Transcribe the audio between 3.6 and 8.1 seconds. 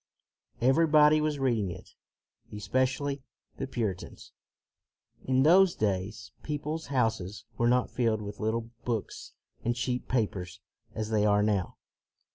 Puritans. In those days people's houses were not